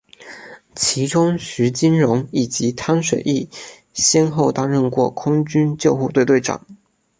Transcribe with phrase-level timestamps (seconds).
[0.75, 3.47] 其中徐金蓉以及汤水易
[3.93, 6.65] 先后担任过空军救护队队长。